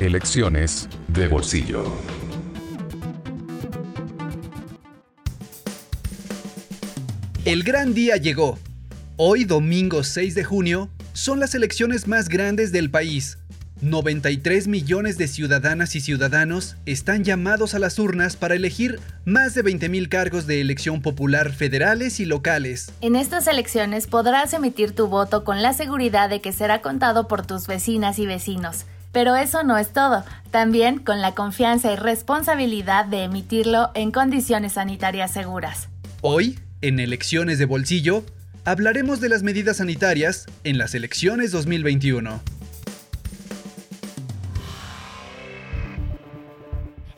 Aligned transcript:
Elecciones 0.00 0.90
de 1.08 1.26
bolsillo. 1.26 1.90
El 7.46 7.62
gran 7.62 7.94
día 7.94 8.18
llegó. 8.18 8.58
Hoy, 9.16 9.44
domingo 9.44 10.04
6 10.04 10.34
de 10.34 10.44
junio, 10.44 10.90
son 11.14 11.40
las 11.40 11.54
elecciones 11.54 12.06
más 12.08 12.28
grandes 12.28 12.72
del 12.72 12.90
país. 12.90 13.38
93 13.80 14.68
millones 14.68 15.16
de 15.16 15.28
ciudadanas 15.28 15.96
y 15.96 16.02
ciudadanos 16.02 16.76
están 16.84 17.24
llamados 17.24 17.74
a 17.74 17.78
las 17.78 17.98
urnas 17.98 18.36
para 18.36 18.54
elegir 18.54 19.00
más 19.24 19.54
de 19.54 19.64
20.000 19.64 20.10
cargos 20.10 20.46
de 20.46 20.60
elección 20.60 21.00
popular 21.00 21.52
federales 21.52 22.20
y 22.20 22.26
locales. 22.26 22.92
En 23.00 23.16
estas 23.16 23.46
elecciones 23.46 24.06
podrás 24.06 24.52
emitir 24.52 24.94
tu 24.94 25.06
voto 25.06 25.42
con 25.42 25.62
la 25.62 25.72
seguridad 25.72 26.28
de 26.28 26.42
que 26.42 26.52
será 26.52 26.82
contado 26.82 27.28
por 27.28 27.46
tus 27.46 27.66
vecinas 27.66 28.18
y 28.18 28.26
vecinos. 28.26 28.84
Pero 29.12 29.36
eso 29.36 29.62
no 29.62 29.78
es 29.78 29.92
todo, 29.92 30.24
también 30.50 30.98
con 30.98 31.20
la 31.20 31.34
confianza 31.34 31.92
y 31.92 31.96
responsabilidad 31.96 33.06
de 33.06 33.24
emitirlo 33.24 33.90
en 33.94 34.10
condiciones 34.10 34.74
sanitarias 34.74 35.32
seguras. 35.32 35.88
Hoy, 36.20 36.58
en 36.80 37.00
Elecciones 37.00 37.58
de 37.58 37.64
Bolsillo, 37.64 38.24
hablaremos 38.64 39.20
de 39.20 39.28
las 39.28 39.42
medidas 39.42 39.78
sanitarias 39.78 40.46
en 40.64 40.78
las 40.78 40.94
elecciones 40.94 41.52
2021. 41.52 42.55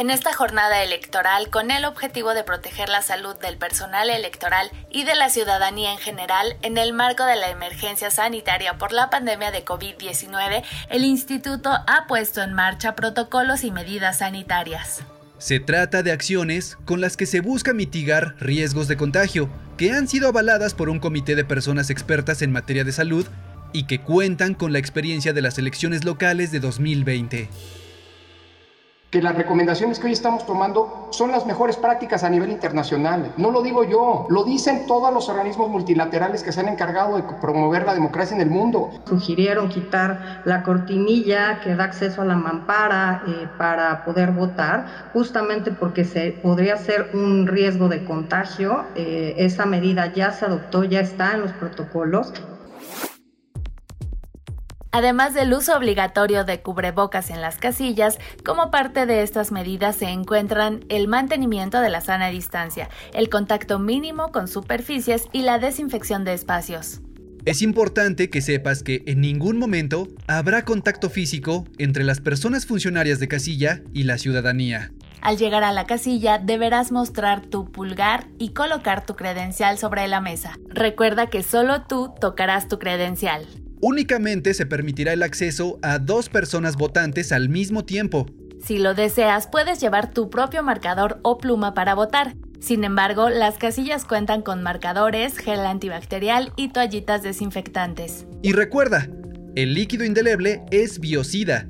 En 0.00 0.08
esta 0.08 0.32
jornada 0.32 0.82
electoral, 0.82 1.50
con 1.50 1.70
el 1.70 1.84
objetivo 1.84 2.32
de 2.32 2.42
proteger 2.42 2.88
la 2.88 3.02
salud 3.02 3.36
del 3.36 3.58
personal 3.58 4.08
electoral 4.08 4.70
y 4.90 5.04
de 5.04 5.14
la 5.14 5.28
ciudadanía 5.28 5.92
en 5.92 5.98
general, 5.98 6.56
en 6.62 6.78
el 6.78 6.94
marco 6.94 7.26
de 7.26 7.36
la 7.36 7.50
emergencia 7.50 8.10
sanitaria 8.10 8.78
por 8.78 8.92
la 8.92 9.10
pandemia 9.10 9.50
de 9.50 9.62
COVID-19, 9.62 10.62
el 10.88 11.04
instituto 11.04 11.68
ha 11.68 12.06
puesto 12.08 12.40
en 12.40 12.54
marcha 12.54 12.96
protocolos 12.96 13.62
y 13.62 13.70
medidas 13.72 14.20
sanitarias. 14.20 15.02
Se 15.36 15.60
trata 15.60 16.02
de 16.02 16.12
acciones 16.12 16.78
con 16.86 17.02
las 17.02 17.18
que 17.18 17.26
se 17.26 17.42
busca 17.42 17.74
mitigar 17.74 18.36
riesgos 18.40 18.88
de 18.88 18.96
contagio, 18.96 19.50
que 19.76 19.92
han 19.92 20.08
sido 20.08 20.28
avaladas 20.28 20.72
por 20.72 20.88
un 20.88 20.98
comité 20.98 21.36
de 21.36 21.44
personas 21.44 21.90
expertas 21.90 22.40
en 22.40 22.52
materia 22.52 22.84
de 22.84 22.92
salud 22.92 23.26
y 23.74 23.86
que 23.86 24.00
cuentan 24.00 24.54
con 24.54 24.72
la 24.72 24.78
experiencia 24.78 25.34
de 25.34 25.42
las 25.42 25.58
elecciones 25.58 26.04
locales 26.04 26.52
de 26.52 26.60
2020 26.60 27.50
que 29.10 29.20
las 29.20 29.34
recomendaciones 29.34 29.98
que 29.98 30.06
hoy 30.06 30.12
estamos 30.12 30.46
tomando 30.46 31.08
son 31.10 31.32
las 31.32 31.44
mejores 31.44 31.76
prácticas 31.76 32.22
a 32.22 32.30
nivel 32.30 32.50
internacional. 32.50 33.32
No 33.36 33.50
lo 33.50 33.62
digo 33.62 33.82
yo, 33.82 34.26
lo 34.30 34.44
dicen 34.44 34.86
todos 34.86 35.12
los 35.12 35.28
organismos 35.28 35.68
multilaterales 35.68 36.44
que 36.44 36.52
se 36.52 36.60
han 36.60 36.68
encargado 36.68 37.16
de 37.16 37.24
promover 37.40 37.84
la 37.84 37.94
democracia 37.94 38.36
en 38.36 38.40
el 38.40 38.50
mundo. 38.50 38.90
Sugirieron 39.06 39.68
quitar 39.68 40.42
la 40.44 40.62
cortinilla 40.62 41.60
que 41.60 41.74
da 41.74 41.84
acceso 41.84 42.22
a 42.22 42.24
la 42.24 42.36
mampara 42.36 43.22
eh, 43.26 43.48
para 43.58 44.04
poder 44.04 44.30
votar, 44.30 44.86
justamente 45.12 45.72
porque 45.72 46.04
se 46.04 46.30
podría 46.30 46.76
ser 46.76 47.10
un 47.12 47.48
riesgo 47.48 47.88
de 47.88 48.04
contagio. 48.04 48.84
Eh, 48.94 49.34
esa 49.38 49.66
medida 49.66 50.12
ya 50.12 50.30
se 50.30 50.44
adoptó, 50.44 50.84
ya 50.84 51.00
está 51.00 51.32
en 51.32 51.40
los 51.42 51.52
protocolos. 51.52 52.32
Además 54.92 55.34
del 55.34 55.52
uso 55.52 55.76
obligatorio 55.76 56.44
de 56.44 56.62
cubrebocas 56.62 57.30
en 57.30 57.40
las 57.40 57.56
casillas, 57.56 58.18
como 58.44 58.70
parte 58.70 59.06
de 59.06 59.22
estas 59.22 59.52
medidas 59.52 59.96
se 59.96 60.08
encuentran 60.08 60.84
el 60.88 61.06
mantenimiento 61.06 61.80
de 61.80 61.90
la 61.90 62.00
sana 62.00 62.28
distancia, 62.28 62.88
el 63.14 63.28
contacto 63.28 63.78
mínimo 63.78 64.32
con 64.32 64.48
superficies 64.48 65.28
y 65.32 65.42
la 65.42 65.58
desinfección 65.60 66.24
de 66.24 66.34
espacios. 66.34 67.00
Es 67.44 67.62
importante 67.62 68.28
que 68.30 68.42
sepas 68.42 68.82
que 68.82 69.02
en 69.06 69.20
ningún 69.20 69.58
momento 69.58 70.08
habrá 70.26 70.64
contacto 70.64 71.08
físico 71.08 71.64
entre 71.78 72.04
las 72.04 72.20
personas 72.20 72.66
funcionarias 72.66 73.18
de 73.18 73.28
casilla 73.28 73.82
y 73.94 74.02
la 74.02 74.18
ciudadanía. 74.18 74.92
Al 75.22 75.36
llegar 75.36 75.64
a 75.64 75.72
la 75.72 75.86
casilla 75.86 76.38
deberás 76.38 76.92
mostrar 76.92 77.46
tu 77.46 77.70
pulgar 77.70 78.26
y 78.38 78.50
colocar 78.50 79.06
tu 79.06 79.16
credencial 79.16 79.78
sobre 79.78 80.06
la 80.08 80.20
mesa. 80.20 80.58
Recuerda 80.68 81.28
que 81.28 81.42
solo 81.42 81.82
tú 81.82 82.12
tocarás 82.20 82.68
tu 82.68 82.78
credencial. 82.78 83.46
Únicamente 83.82 84.52
se 84.52 84.66
permitirá 84.66 85.14
el 85.14 85.22
acceso 85.22 85.78
a 85.82 85.98
dos 85.98 86.28
personas 86.28 86.76
votantes 86.76 87.32
al 87.32 87.48
mismo 87.48 87.84
tiempo. 87.84 88.26
Si 88.62 88.76
lo 88.76 88.92
deseas, 88.92 89.46
puedes 89.46 89.80
llevar 89.80 90.12
tu 90.12 90.28
propio 90.28 90.62
marcador 90.62 91.18
o 91.22 91.38
pluma 91.38 91.72
para 91.72 91.94
votar. 91.94 92.36
Sin 92.60 92.84
embargo, 92.84 93.30
las 93.30 93.56
casillas 93.56 94.04
cuentan 94.04 94.42
con 94.42 94.62
marcadores, 94.62 95.38
gel 95.38 95.60
antibacterial 95.60 96.52
y 96.56 96.68
toallitas 96.68 97.22
desinfectantes. 97.22 98.26
Y 98.42 98.52
recuerda, 98.52 99.08
el 99.56 99.72
líquido 99.72 100.04
indeleble 100.04 100.62
es 100.70 101.00
biocida, 101.00 101.66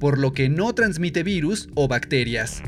por 0.00 0.18
lo 0.18 0.32
que 0.32 0.48
no 0.48 0.74
transmite 0.74 1.22
virus 1.22 1.68
o 1.76 1.86
bacterias. 1.86 2.60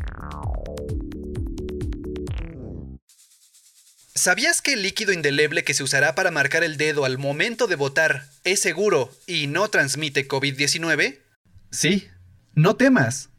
¿Sabías 4.16 4.62
que 4.62 4.74
el 4.74 4.82
líquido 4.82 5.12
indeleble 5.12 5.64
que 5.64 5.74
se 5.74 5.82
usará 5.82 6.14
para 6.14 6.30
marcar 6.30 6.62
el 6.62 6.76
dedo 6.76 7.04
al 7.04 7.18
momento 7.18 7.66
de 7.66 7.74
votar 7.74 8.26
es 8.44 8.60
seguro 8.60 9.10
y 9.26 9.48
no 9.48 9.66
transmite 9.66 10.28
COVID-19? 10.28 11.18
Sí, 11.72 12.06
no 12.54 12.76
temas. 12.76 13.30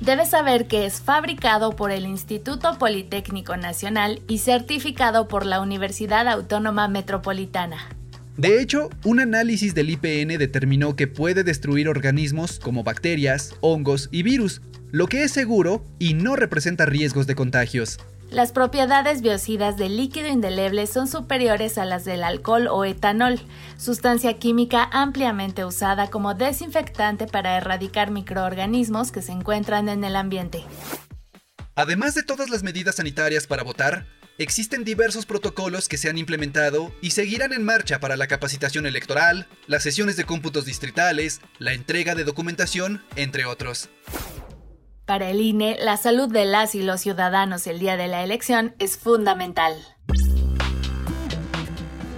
Debes 0.00 0.30
saber 0.30 0.68
que 0.68 0.86
es 0.86 1.00
fabricado 1.00 1.74
por 1.74 1.90
el 1.90 2.06
Instituto 2.06 2.78
Politécnico 2.78 3.56
Nacional 3.56 4.22
y 4.28 4.38
certificado 4.38 5.26
por 5.26 5.44
la 5.44 5.60
Universidad 5.60 6.28
Autónoma 6.28 6.86
Metropolitana. 6.86 7.88
De 8.36 8.62
hecho, 8.62 8.90
un 9.02 9.18
análisis 9.18 9.74
del 9.74 9.90
IPN 9.90 10.38
determinó 10.38 10.94
que 10.94 11.08
puede 11.08 11.42
destruir 11.42 11.88
organismos 11.88 12.60
como 12.60 12.84
bacterias, 12.84 13.56
hongos 13.60 14.08
y 14.12 14.22
virus, 14.22 14.62
lo 14.92 15.08
que 15.08 15.24
es 15.24 15.32
seguro 15.32 15.84
y 15.98 16.14
no 16.14 16.36
representa 16.36 16.86
riesgos 16.86 17.26
de 17.26 17.34
contagios. 17.34 17.98
Las 18.32 18.50
propiedades 18.50 19.20
biocidas 19.20 19.76
del 19.76 19.98
líquido 19.98 20.26
indeleble 20.26 20.86
son 20.86 21.06
superiores 21.06 21.76
a 21.76 21.84
las 21.84 22.06
del 22.06 22.24
alcohol 22.24 22.66
o 22.66 22.86
etanol, 22.86 23.38
sustancia 23.76 24.38
química 24.38 24.88
ampliamente 24.90 25.66
usada 25.66 26.08
como 26.08 26.32
desinfectante 26.32 27.26
para 27.26 27.58
erradicar 27.58 28.10
microorganismos 28.10 29.12
que 29.12 29.20
se 29.20 29.32
encuentran 29.32 29.90
en 29.90 30.02
el 30.02 30.16
ambiente. 30.16 30.64
Además 31.74 32.14
de 32.14 32.22
todas 32.22 32.48
las 32.48 32.62
medidas 32.62 32.96
sanitarias 32.96 33.46
para 33.46 33.64
votar, 33.64 34.06
existen 34.38 34.82
diversos 34.82 35.26
protocolos 35.26 35.86
que 35.86 35.98
se 35.98 36.08
han 36.08 36.16
implementado 36.16 36.90
y 37.02 37.10
seguirán 37.10 37.52
en 37.52 37.64
marcha 37.64 38.00
para 38.00 38.16
la 38.16 38.28
capacitación 38.28 38.86
electoral, 38.86 39.46
las 39.66 39.82
sesiones 39.82 40.16
de 40.16 40.24
cómputos 40.24 40.64
distritales, 40.64 41.42
la 41.58 41.74
entrega 41.74 42.14
de 42.14 42.24
documentación, 42.24 43.04
entre 43.14 43.44
otros. 43.44 43.90
Para 45.04 45.30
el 45.30 45.40
INE, 45.40 45.76
la 45.80 45.96
salud 45.96 46.32
de 46.32 46.44
las 46.44 46.76
y 46.76 46.82
los 46.82 47.00
ciudadanos 47.00 47.66
el 47.66 47.80
día 47.80 47.96
de 47.96 48.06
la 48.06 48.22
elección 48.22 48.76
es 48.78 48.96
fundamental. 48.96 49.74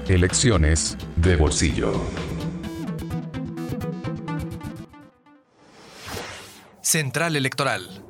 Elecciones 0.06 0.99
de 1.17 1.37
bolsillo. 1.37 1.94
Central 6.83 7.37
Electoral. 7.37 8.05